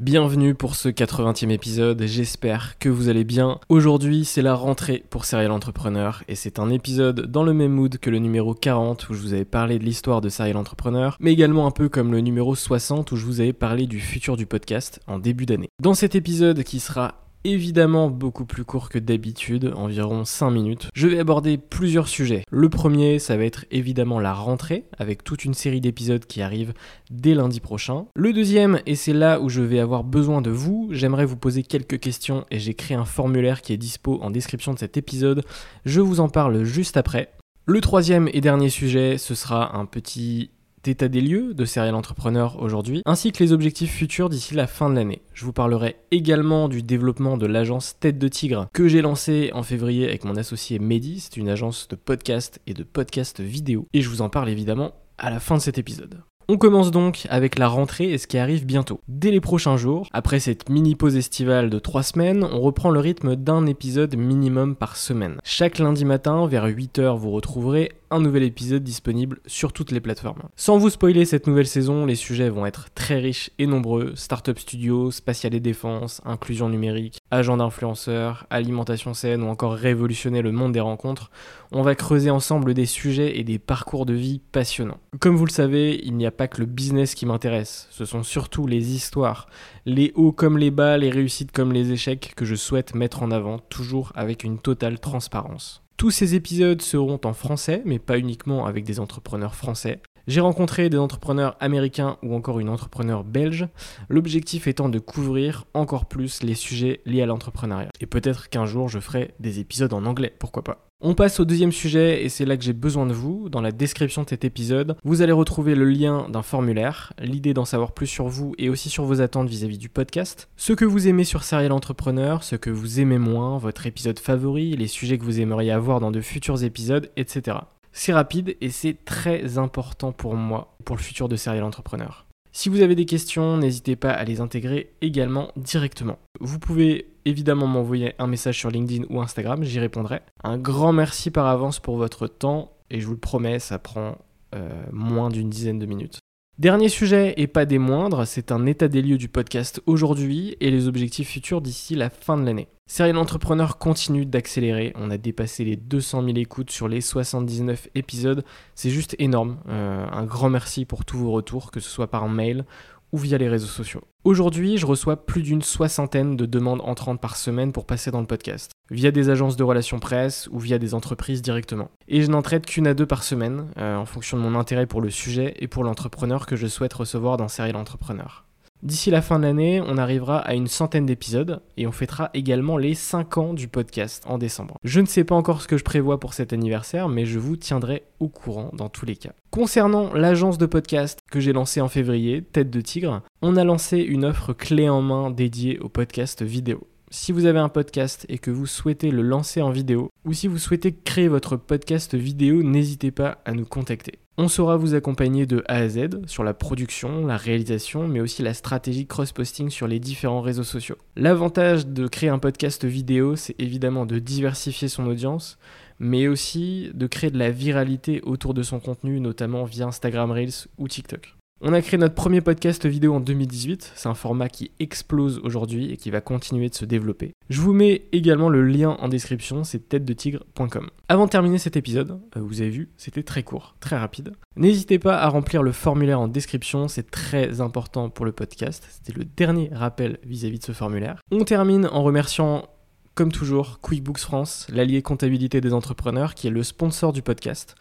Bienvenue 0.00 0.54
pour 0.54 0.76
ce 0.76 0.88
80e 0.88 1.50
épisode, 1.50 2.02
j'espère 2.06 2.78
que 2.78 2.88
vous 2.88 3.10
allez 3.10 3.22
bien. 3.22 3.60
Aujourd'hui 3.68 4.24
c'est 4.24 4.40
la 4.40 4.54
rentrée 4.54 5.04
pour 5.10 5.26
Serial 5.26 5.50
Entrepreneur 5.50 6.24
et 6.26 6.36
c'est 6.36 6.58
un 6.58 6.70
épisode 6.70 7.26
dans 7.26 7.42
le 7.42 7.52
même 7.52 7.72
mood 7.72 7.98
que 7.98 8.08
le 8.08 8.18
numéro 8.18 8.54
40 8.54 9.10
où 9.10 9.12
je 9.12 9.20
vous 9.20 9.34
avais 9.34 9.44
parlé 9.44 9.78
de 9.78 9.84
l'histoire 9.84 10.22
de 10.22 10.30
Serial 10.30 10.56
Entrepreneur, 10.56 11.18
mais 11.20 11.34
également 11.34 11.66
un 11.66 11.70
peu 11.70 11.90
comme 11.90 12.12
le 12.12 12.22
numéro 12.22 12.54
60 12.54 13.12
où 13.12 13.16
je 13.16 13.26
vous 13.26 13.42
avais 13.42 13.52
parlé 13.52 13.86
du 13.86 14.00
futur 14.00 14.38
du 14.38 14.46
podcast 14.46 15.00
en 15.06 15.18
début 15.18 15.44
d'année. 15.44 15.68
Dans 15.82 15.92
cet 15.92 16.14
épisode 16.14 16.62
qui 16.62 16.80
sera 16.80 17.16
évidemment 17.44 18.10
beaucoup 18.10 18.44
plus 18.44 18.64
court 18.64 18.88
que 18.88 18.98
d'habitude, 18.98 19.72
environ 19.76 20.24
5 20.24 20.50
minutes. 20.50 20.88
Je 20.94 21.08
vais 21.08 21.18
aborder 21.18 21.58
plusieurs 21.58 22.08
sujets. 22.08 22.44
Le 22.50 22.68
premier, 22.68 23.18
ça 23.18 23.36
va 23.36 23.44
être 23.44 23.64
évidemment 23.70 24.20
la 24.20 24.32
rentrée, 24.32 24.84
avec 24.98 25.24
toute 25.24 25.44
une 25.44 25.54
série 25.54 25.80
d'épisodes 25.80 26.24
qui 26.24 26.42
arrivent 26.42 26.74
dès 27.10 27.34
lundi 27.34 27.60
prochain. 27.60 28.06
Le 28.14 28.32
deuxième, 28.32 28.80
et 28.86 28.94
c'est 28.94 29.12
là 29.12 29.40
où 29.40 29.48
je 29.48 29.62
vais 29.62 29.80
avoir 29.80 30.04
besoin 30.04 30.42
de 30.42 30.50
vous, 30.50 30.88
j'aimerais 30.90 31.26
vous 31.26 31.36
poser 31.36 31.62
quelques 31.62 31.98
questions 31.98 32.44
et 32.50 32.58
j'ai 32.58 32.74
créé 32.74 32.96
un 32.96 33.04
formulaire 33.04 33.62
qui 33.62 33.72
est 33.72 33.78
dispo 33.78 34.18
en 34.22 34.30
description 34.30 34.74
de 34.74 34.78
cet 34.78 34.96
épisode. 34.96 35.44
Je 35.84 36.00
vous 36.00 36.20
en 36.20 36.28
parle 36.28 36.64
juste 36.64 36.96
après. 36.96 37.30
Le 37.66 37.80
troisième 37.80 38.28
et 38.32 38.40
dernier 38.40 38.68
sujet, 38.68 39.16
ce 39.16 39.34
sera 39.34 39.76
un 39.76 39.86
petit 39.86 40.50
d'état 40.84 41.08
des 41.08 41.20
lieux 41.20 41.54
de 41.54 41.64
Serial 41.64 41.94
Entrepreneur 41.94 42.60
aujourd'hui, 42.60 43.02
ainsi 43.06 43.32
que 43.32 43.42
les 43.42 43.52
objectifs 43.52 43.92
futurs 43.92 44.28
d'ici 44.28 44.54
la 44.54 44.66
fin 44.66 44.90
de 44.90 44.94
l'année. 44.94 45.22
Je 45.34 45.44
vous 45.44 45.52
parlerai 45.52 45.96
également 46.10 46.68
du 46.68 46.82
développement 46.82 47.36
de 47.36 47.46
l'agence 47.46 47.96
Tête 48.00 48.18
de 48.18 48.28
Tigre 48.28 48.68
que 48.72 48.88
j'ai 48.88 49.02
lancée 49.02 49.50
en 49.54 49.62
février 49.62 50.06
avec 50.08 50.24
mon 50.24 50.36
associé 50.36 50.78
Mehdi. 50.78 51.20
C'est 51.20 51.36
une 51.36 51.48
agence 51.48 51.88
de 51.88 51.96
podcast 51.96 52.60
et 52.66 52.74
de 52.74 52.82
podcast 52.82 53.40
vidéo. 53.40 53.86
Et 53.92 54.00
je 54.00 54.08
vous 54.08 54.22
en 54.22 54.28
parle 54.28 54.48
évidemment 54.48 54.92
à 55.18 55.30
la 55.30 55.40
fin 55.40 55.56
de 55.56 55.62
cet 55.62 55.78
épisode. 55.78 56.22
On 56.52 56.56
commence 56.56 56.90
donc 56.90 57.28
avec 57.30 57.60
la 57.60 57.68
rentrée 57.68 58.10
et 58.10 58.18
ce 58.18 58.26
qui 58.26 58.36
arrive 58.36 58.66
bientôt. 58.66 59.00
Dès 59.06 59.30
les 59.30 59.40
prochains 59.40 59.76
jours, 59.76 60.08
après 60.12 60.40
cette 60.40 60.68
mini 60.68 60.96
pause 60.96 61.14
estivale 61.14 61.70
de 61.70 61.78
3 61.78 62.02
semaines, 62.02 62.42
on 62.42 62.60
reprend 62.60 62.90
le 62.90 62.98
rythme 62.98 63.36
d'un 63.36 63.66
épisode 63.66 64.16
minimum 64.16 64.74
par 64.74 64.96
semaine. 64.96 65.36
Chaque 65.44 65.78
lundi 65.78 66.04
matin, 66.04 66.48
vers 66.48 66.66
8h, 66.66 67.16
vous 67.16 67.30
retrouverez 67.30 67.92
un 68.10 68.20
nouvel 68.20 68.42
épisode 68.42 68.82
disponible 68.82 69.40
sur 69.46 69.72
toutes 69.72 69.92
les 69.92 70.00
plateformes. 70.00 70.42
Sans 70.56 70.78
vous 70.78 70.90
spoiler 70.90 71.24
cette 71.24 71.46
nouvelle 71.46 71.66
saison, 71.66 72.06
les 72.06 72.14
sujets 72.14 72.48
vont 72.48 72.66
être 72.66 72.88
très 72.94 73.18
riches 73.18 73.50
et 73.58 73.66
nombreux. 73.66 74.12
Startup 74.16 74.58
studio, 74.58 75.10
spatial 75.10 75.54
et 75.54 75.60
défense, 75.60 76.20
inclusion 76.24 76.68
numérique, 76.68 77.20
agent 77.30 77.56
d'influenceurs, 77.56 78.46
alimentation 78.50 79.14
saine 79.14 79.42
ou 79.42 79.48
encore 79.48 79.74
révolutionner 79.74 80.42
le 80.42 80.52
monde 80.52 80.72
des 80.72 80.80
rencontres. 80.80 81.30
On 81.72 81.82
va 81.82 81.94
creuser 81.94 82.30
ensemble 82.30 82.74
des 82.74 82.86
sujets 82.86 83.38
et 83.38 83.44
des 83.44 83.58
parcours 83.58 84.06
de 84.06 84.14
vie 84.14 84.40
passionnants. 84.52 84.98
Comme 85.20 85.36
vous 85.36 85.46
le 85.46 85.52
savez, 85.52 86.00
il 86.04 86.16
n'y 86.16 86.26
a 86.26 86.32
pas 86.32 86.48
que 86.48 86.60
le 86.60 86.66
business 86.66 87.14
qui 87.14 87.26
m'intéresse, 87.26 87.86
ce 87.90 88.04
sont 88.04 88.22
surtout 88.22 88.66
les 88.66 88.92
histoires, 88.92 89.46
les 89.86 90.12
hauts 90.14 90.32
comme 90.32 90.58
les 90.58 90.70
bas, 90.70 90.98
les 90.98 91.10
réussites 91.10 91.52
comme 91.52 91.72
les 91.72 91.92
échecs 91.92 92.32
que 92.36 92.44
je 92.44 92.56
souhaite 92.56 92.94
mettre 92.94 93.22
en 93.22 93.30
avant, 93.30 93.58
toujours 93.58 94.12
avec 94.14 94.42
une 94.42 94.58
totale 94.58 94.98
transparence. 94.98 95.82
Tous 96.00 96.10
ces 96.10 96.34
épisodes 96.34 96.80
seront 96.80 97.20
en 97.24 97.34
français, 97.34 97.82
mais 97.84 97.98
pas 97.98 98.18
uniquement 98.18 98.64
avec 98.64 98.84
des 98.84 99.00
entrepreneurs 99.00 99.54
français. 99.54 100.00
J'ai 100.26 100.40
rencontré 100.40 100.88
des 100.88 100.96
entrepreneurs 100.96 101.58
américains 101.60 102.16
ou 102.22 102.34
encore 102.34 102.58
une 102.58 102.70
entrepreneur 102.70 103.22
belge, 103.22 103.68
l'objectif 104.08 104.66
étant 104.66 104.88
de 104.88 104.98
couvrir 104.98 105.66
encore 105.74 106.06
plus 106.06 106.42
les 106.42 106.54
sujets 106.54 107.02
liés 107.04 107.20
à 107.20 107.26
l'entrepreneuriat. 107.26 107.90
Et 108.00 108.06
peut-être 108.06 108.48
qu'un 108.48 108.64
jour 108.64 108.88
je 108.88 108.98
ferai 108.98 109.34
des 109.40 109.60
épisodes 109.60 109.92
en 109.92 110.06
anglais, 110.06 110.34
pourquoi 110.38 110.64
pas. 110.64 110.89
On 111.02 111.14
passe 111.14 111.40
au 111.40 111.46
deuxième 111.46 111.72
sujet 111.72 112.22
et 112.22 112.28
c'est 112.28 112.44
là 112.44 112.58
que 112.58 112.62
j'ai 112.62 112.74
besoin 112.74 113.06
de 113.06 113.14
vous. 113.14 113.48
Dans 113.48 113.62
la 113.62 113.72
description 113.72 114.22
de 114.22 114.28
cet 114.28 114.44
épisode, 114.44 114.98
vous 115.02 115.22
allez 115.22 115.32
retrouver 115.32 115.74
le 115.74 115.86
lien 115.86 116.28
d'un 116.28 116.42
formulaire, 116.42 117.14
l'idée 117.18 117.54
d'en 117.54 117.64
savoir 117.64 117.92
plus 117.92 118.06
sur 118.06 118.28
vous 118.28 118.54
et 118.58 118.68
aussi 118.68 118.90
sur 118.90 119.04
vos 119.04 119.22
attentes 119.22 119.48
vis-à-vis 119.48 119.78
du 119.78 119.88
podcast, 119.88 120.50
ce 120.58 120.74
que 120.74 120.84
vous 120.84 121.08
aimez 121.08 121.24
sur 121.24 121.42
Serial 121.42 121.72
Entrepreneur, 121.72 122.44
ce 122.44 122.54
que 122.54 122.68
vous 122.68 123.00
aimez 123.00 123.16
moins, 123.16 123.56
votre 123.56 123.86
épisode 123.86 124.18
favori, 124.18 124.76
les 124.76 124.88
sujets 124.88 125.16
que 125.16 125.24
vous 125.24 125.40
aimeriez 125.40 125.70
avoir 125.70 126.00
dans 126.00 126.10
de 126.10 126.20
futurs 126.20 126.64
épisodes, 126.64 127.10
etc. 127.16 127.56
C'est 127.92 128.12
rapide 128.12 128.58
et 128.60 128.68
c'est 128.68 129.02
très 129.06 129.56
important 129.56 130.12
pour 130.12 130.34
moi, 130.34 130.76
pour 130.84 130.96
le 130.96 131.00
futur 131.00 131.30
de 131.30 131.36
Serial 131.36 131.64
Entrepreneur. 131.64 132.26
Si 132.52 132.68
vous 132.68 132.80
avez 132.80 132.94
des 132.94 133.06
questions, 133.06 133.56
n'hésitez 133.56 133.94
pas 133.94 134.10
à 134.10 134.24
les 134.24 134.40
intégrer 134.40 134.92
également 135.02 135.52
directement. 135.56 136.18
Vous 136.40 136.58
pouvez 136.58 137.06
évidemment 137.24 137.66
m'envoyer 137.66 138.14
un 138.18 138.26
message 138.26 138.58
sur 138.58 138.70
LinkedIn 138.70 139.04
ou 139.08 139.20
Instagram, 139.20 139.62
j'y 139.62 139.78
répondrai. 139.78 140.20
Un 140.42 140.58
grand 140.58 140.92
merci 140.92 141.30
par 141.30 141.46
avance 141.46 141.78
pour 141.78 141.96
votre 141.96 142.26
temps 142.26 142.72
et 142.90 143.00
je 143.00 143.06
vous 143.06 143.12
le 143.12 143.18
promets, 143.18 143.58
ça 143.58 143.78
prend 143.78 144.18
euh, 144.54 144.68
moins 144.92 145.28
d'une 145.28 145.48
dizaine 145.48 145.78
de 145.78 145.86
minutes. 145.86 146.18
Dernier 146.58 146.88
sujet 146.88 147.34
et 147.36 147.46
pas 147.46 147.64
des 147.64 147.78
moindres, 147.78 148.26
c'est 148.26 148.52
un 148.52 148.66
état 148.66 148.88
des 148.88 149.00
lieux 149.00 149.16
du 149.16 149.28
podcast 149.28 149.80
aujourd'hui 149.86 150.56
et 150.60 150.70
les 150.70 150.88
objectifs 150.88 151.30
futurs 151.30 151.60
d'ici 151.60 151.94
la 151.94 152.10
fin 152.10 152.36
de 152.36 152.44
l'année. 152.44 152.68
Serial 152.92 153.18
Entrepreneur 153.18 153.78
continue 153.78 154.26
d'accélérer. 154.26 154.92
On 154.96 155.12
a 155.12 155.16
dépassé 155.16 155.62
les 155.62 155.76
200 155.76 156.24
000 156.24 156.36
écoutes 156.38 156.72
sur 156.72 156.88
les 156.88 157.00
79 157.00 157.86
épisodes. 157.94 158.44
C'est 158.74 158.90
juste 158.90 159.14
énorme. 159.20 159.58
Euh, 159.68 160.04
un 160.10 160.24
grand 160.24 160.50
merci 160.50 160.84
pour 160.86 161.04
tous 161.04 161.16
vos 161.16 161.30
retours, 161.30 161.70
que 161.70 161.78
ce 161.78 161.88
soit 161.88 162.10
par 162.10 162.28
mail 162.28 162.64
ou 163.12 163.18
via 163.18 163.38
les 163.38 163.48
réseaux 163.48 163.68
sociaux. 163.68 164.02
Aujourd'hui, 164.24 164.76
je 164.76 164.86
reçois 164.86 165.24
plus 165.24 165.42
d'une 165.42 165.62
soixantaine 165.62 166.36
de 166.36 166.46
demandes 166.46 166.80
entrantes 166.82 167.20
par 167.20 167.36
semaine 167.36 167.70
pour 167.70 167.86
passer 167.86 168.10
dans 168.10 168.20
le 168.20 168.26
podcast, 168.26 168.72
via 168.90 169.12
des 169.12 169.30
agences 169.30 169.54
de 169.54 169.62
relations 169.62 170.00
presse 170.00 170.48
ou 170.50 170.58
via 170.58 170.80
des 170.80 170.92
entreprises 170.92 171.42
directement. 171.42 171.92
Et 172.08 172.22
je 172.22 172.28
n'en 172.28 172.42
traite 172.42 172.66
qu'une 172.66 172.88
à 172.88 172.94
deux 172.94 173.06
par 173.06 173.22
semaine, 173.22 173.68
euh, 173.78 173.98
en 173.98 174.04
fonction 174.04 174.36
de 174.36 174.42
mon 174.42 174.58
intérêt 174.58 174.86
pour 174.86 175.00
le 175.00 175.10
sujet 175.10 175.54
et 175.60 175.68
pour 175.68 175.84
l'entrepreneur 175.84 176.44
que 176.44 176.56
je 176.56 176.66
souhaite 176.66 176.94
recevoir 176.94 177.36
dans 177.36 177.46
Serial 177.46 177.76
Entrepreneur. 177.76 178.49
D'ici 178.82 179.10
la 179.10 179.20
fin 179.20 179.38
de 179.38 179.44
l'année, 179.44 179.82
on 179.86 179.98
arrivera 179.98 180.38
à 180.38 180.54
une 180.54 180.66
centaine 180.66 181.04
d'épisodes 181.04 181.60
et 181.76 181.86
on 181.86 181.92
fêtera 181.92 182.30
également 182.32 182.78
les 182.78 182.94
5 182.94 183.36
ans 183.36 183.52
du 183.52 183.68
podcast 183.68 184.22
en 184.26 184.38
décembre. 184.38 184.78
Je 184.84 185.00
ne 185.00 185.06
sais 185.06 185.24
pas 185.24 185.34
encore 185.34 185.60
ce 185.60 185.68
que 185.68 185.76
je 185.76 185.84
prévois 185.84 186.18
pour 186.18 186.32
cet 186.32 186.54
anniversaire, 186.54 187.10
mais 187.10 187.26
je 187.26 187.38
vous 187.38 187.56
tiendrai 187.56 188.04
au 188.20 188.28
courant 188.28 188.70
dans 188.72 188.88
tous 188.88 189.04
les 189.04 189.16
cas. 189.16 189.32
Concernant 189.50 190.14
l'agence 190.14 190.56
de 190.56 190.64
podcast 190.64 191.18
que 191.30 191.40
j'ai 191.40 191.52
lancée 191.52 191.82
en 191.82 191.88
février, 191.88 192.40
Tête 192.40 192.70
de 192.70 192.80
Tigre, 192.80 193.22
on 193.42 193.56
a 193.56 193.64
lancé 193.64 193.98
une 193.98 194.24
offre 194.24 194.54
clé 194.54 194.88
en 194.88 195.02
main 195.02 195.30
dédiée 195.30 195.78
au 195.80 195.90
podcast 195.90 196.42
vidéo. 196.42 196.86
Si 197.10 197.32
vous 197.32 197.44
avez 197.44 197.58
un 197.58 197.68
podcast 197.68 198.24
et 198.28 198.38
que 198.38 198.52
vous 198.52 198.66
souhaitez 198.66 199.10
le 199.10 199.22
lancer 199.22 199.60
en 199.60 199.70
vidéo, 199.70 200.10
ou 200.24 200.32
si 200.32 200.46
vous 200.46 200.58
souhaitez 200.58 200.94
créer 200.94 201.28
votre 201.28 201.56
podcast 201.56 202.14
vidéo, 202.14 202.62
n'hésitez 202.62 203.10
pas 203.10 203.42
à 203.44 203.52
nous 203.52 203.66
contacter. 203.66 204.20
On 204.42 204.48
saura 204.48 204.78
vous 204.78 204.94
accompagner 204.94 205.44
de 205.44 205.62
A 205.68 205.74
à 205.74 205.88
Z 205.90 206.24
sur 206.26 206.44
la 206.44 206.54
production, 206.54 207.26
la 207.26 207.36
réalisation, 207.36 208.08
mais 208.08 208.20
aussi 208.20 208.42
la 208.42 208.54
stratégie 208.54 209.06
cross-posting 209.06 209.68
sur 209.68 209.86
les 209.86 210.00
différents 210.00 210.40
réseaux 210.40 210.64
sociaux. 210.64 210.96
L'avantage 211.14 211.86
de 211.86 212.08
créer 212.08 212.30
un 212.30 212.38
podcast 212.38 212.86
vidéo, 212.86 213.36
c'est 213.36 213.54
évidemment 213.58 214.06
de 214.06 214.18
diversifier 214.18 214.88
son 214.88 215.06
audience, 215.06 215.58
mais 215.98 216.26
aussi 216.26 216.90
de 216.94 217.06
créer 217.06 217.30
de 217.30 217.38
la 217.38 217.50
viralité 217.50 218.22
autour 218.22 218.54
de 218.54 218.62
son 218.62 218.80
contenu, 218.80 219.20
notamment 219.20 219.64
via 219.64 219.86
Instagram 219.86 220.30
Reels 220.30 220.68
ou 220.78 220.88
TikTok. 220.88 221.36
On 221.62 221.74
a 221.74 221.82
créé 221.82 221.98
notre 221.98 222.14
premier 222.14 222.40
podcast 222.40 222.86
vidéo 222.86 223.12
en 223.12 223.20
2018, 223.20 223.92
c'est 223.94 224.08
un 224.08 224.14
format 224.14 224.48
qui 224.48 224.70
explose 224.80 225.42
aujourd'hui 225.44 225.92
et 225.92 225.98
qui 225.98 226.10
va 226.10 226.22
continuer 226.22 226.70
de 226.70 226.74
se 226.74 226.86
développer. 226.86 227.32
Je 227.50 227.60
vous 227.60 227.74
mets 227.74 228.06
également 228.12 228.48
le 228.48 228.64
lien 228.64 228.96
en 228.98 229.08
description, 229.08 229.62
c'est 229.62 229.86
tête-de-tigre.com. 229.90 230.88
Avant 231.10 231.26
de 231.26 231.30
terminer 231.30 231.58
cet 231.58 231.76
épisode, 231.76 232.18
euh, 232.34 232.40
vous 232.40 232.62
avez 232.62 232.70
vu, 232.70 232.88
c'était 232.96 233.22
très 233.22 233.42
court, 233.42 233.76
très 233.78 233.98
rapide. 233.98 234.32
N'hésitez 234.56 234.98
pas 234.98 235.18
à 235.18 235.28
remplir 235.28 235.62
le 235.62 235.72
formulaire 235.72 236.18
en 236.18 236.28
description, 236.28 236.88
c'est 236.88 237.10
très 237.10 237.60
important 237.60 238.08
pour 238.08 238.24
le 238.24 238.32
podcast. 238.32 238.88
C'était 238.90 239.18
le 239.18 239.26
dernier 239.26 239.68
rappel 239.70 240.18
vis-à-vis 240.24 240.56
-vis 240.56 240.60
de 240.60 240.64
ce 240.64 240.72
formulaire. 240.72 241.20
On 241.30 241.44
termine 241.44 241.86
en 241.92 242.02
remerciant 242.02 242.70
comme 243.14 243.32
toujours, 243.32 243.80
QuickBooks 243.80 244.20
France, 244.20 244.66
l'allié 244.72 245.02
comptabilité 245.02 245.60
des 245.60 245.74
entrepreneurs, 245.74 246.34
qui 246.34 246.46
est 246.46 246.50
le 246.50 246.62
sponsor 246.62 247.12
du 247.12 247.20
podcast. 247.20 247.74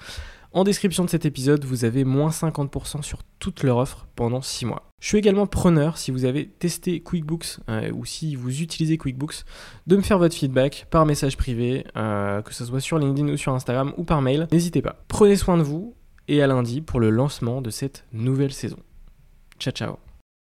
En 0.51 0.63
description 0.63 1.06
de 1.06 1.10
cet 1.10 1.25
épisode, 1.25 1.63
vous 1.63 1.86
avez 1.86 2.04
moins 2.04 2.30
50% 2.30 3.04
sur 3.04 3.19
toute 3.38 3.62
leur 3.63 3.78
offre 3.78 4.07
pendant 4.16 4.42
6 4.42 4.66
mois. 4.66 4.90
Je 5.00 5.07
suis 5.07 5.18
également 5.18 5.46
preneur, 5.46 5.98
si 5.98 6.12
vous 6.12 6.25
avez 6.25 6.48
testé 6.48 7.01
QuickBooks 7.01 7.60
euh, 7.69 7.92
ou 7.94 8.04
si 8.04 8.36
vous 8.36 8.62
utilisez 8.62 8.98
QuickBooks, 8.98 9.44
de 9.88 9.96
me 9.96 10.01
faire 10.01 10.18
votre 10.18 10.36
feedback 10.36 10.88
par 10.90 11.06
message 11.06 11.38
privé, 11.38 11.86
euh, 11.96 12.42
que 12.42 12.54
ce 12.54 12.66
soit 12.66 12.81
sur 12.81 12.98
LinkedIn 12.98 13.30
ou 13.30 13.38
sur 13.38 13.54
Instagram 13.54 13.94
ou 13.98 14.04
par 14.04 14.22
mail. 14.22 14.48
N'hésitez 14.51 14.81
pas. 14.81 15.04
Prenez 15.07 15.36
soin 15.36 15.57
de 15.57 15.63
vous 15.63 15.96
et 16.28 16.42
à 16.42 16.48
lundi 16.48 16.81
pour 16.81 17.00
le 17.00 17.12
lancement 17.12 17.62
de 17.62 17.69
cette 17.69 18.06
nouvelle 18.12 18.54
saison. 18.54 18.80
Ciao 19.60 19.72
ciao 19.74 20.09